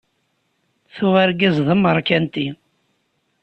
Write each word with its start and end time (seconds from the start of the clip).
Tuɣ 0.95 1.15
argaz 1.23 1.57
d 1.65 1.67
ameṛkanti. 1.73 2.47